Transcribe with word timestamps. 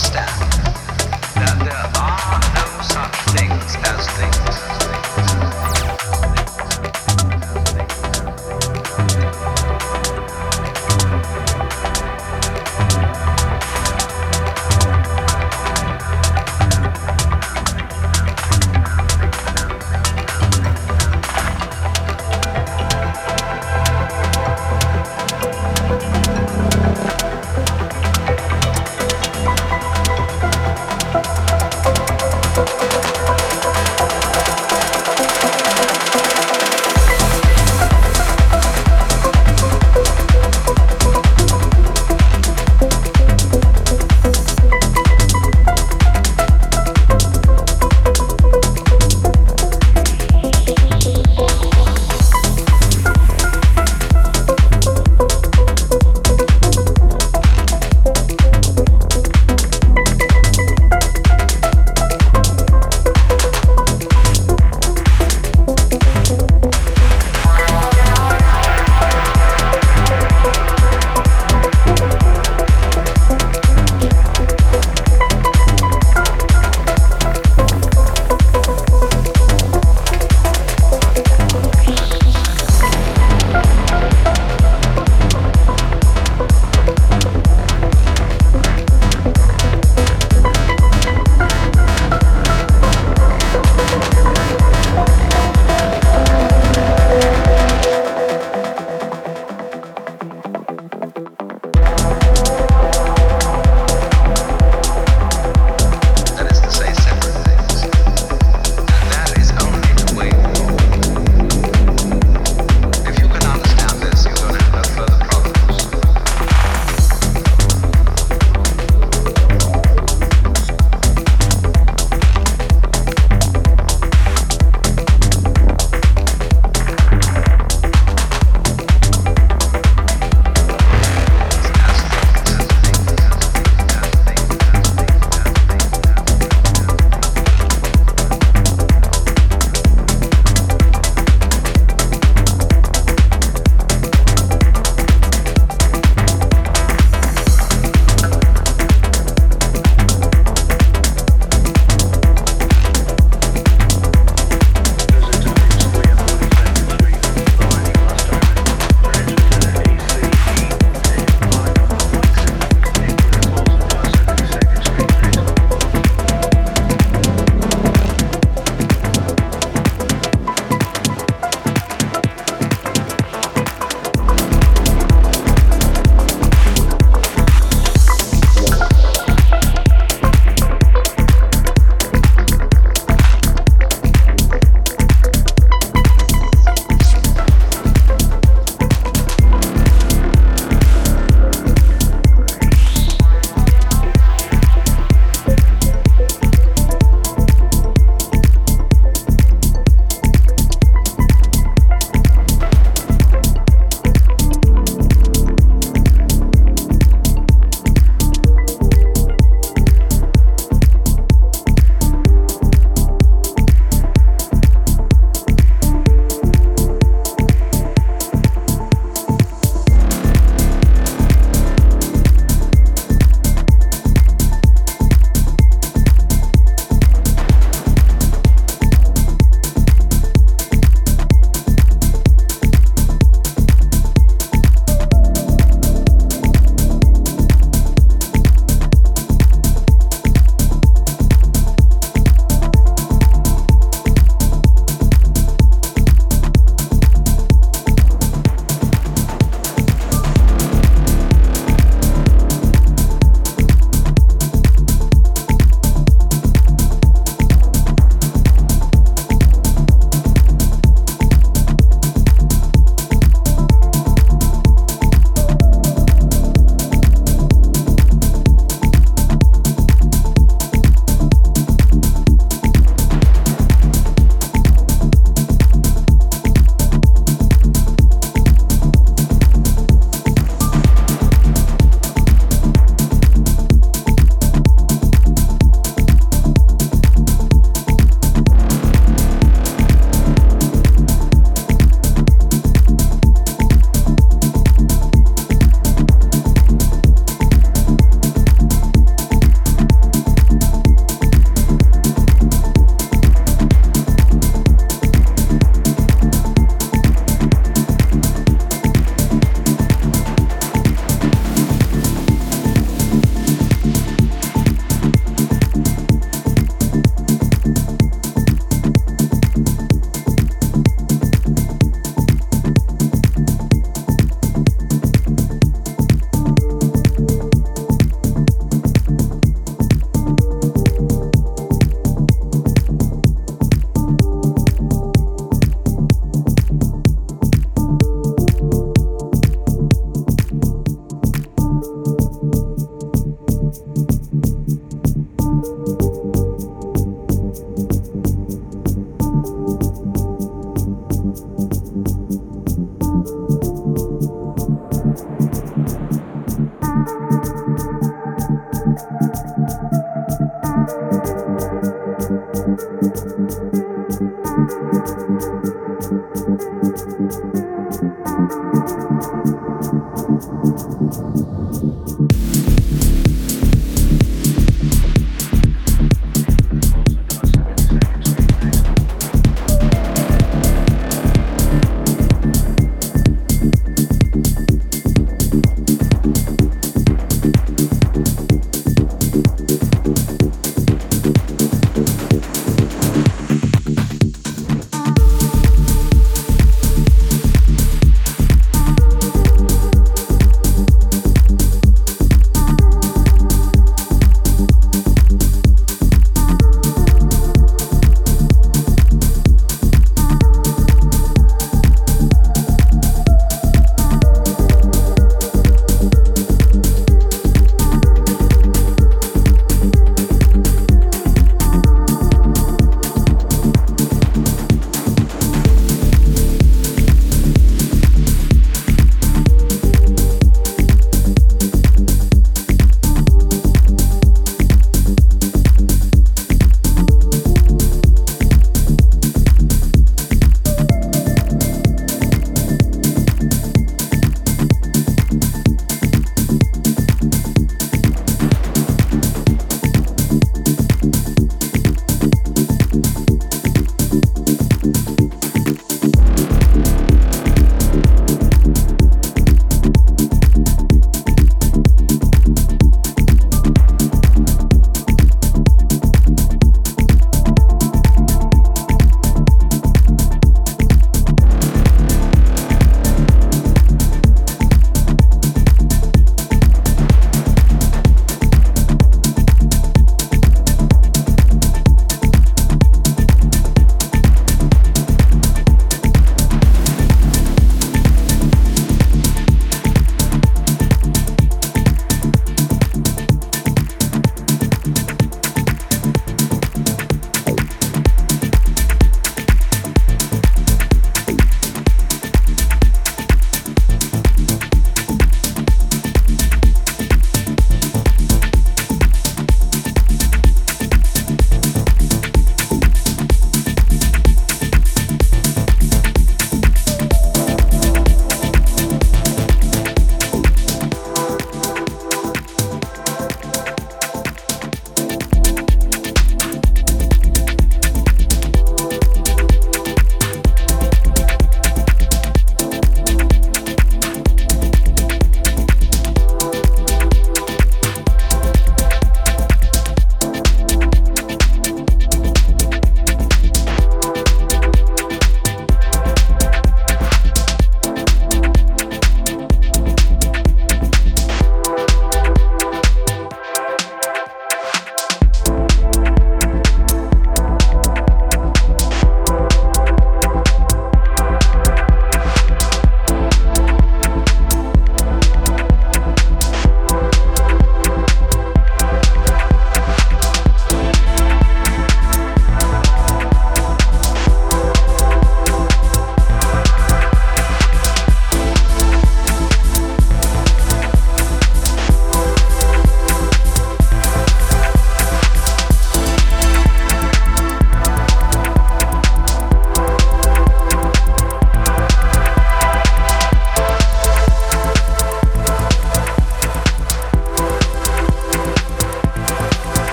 Stop. 0.00 0.59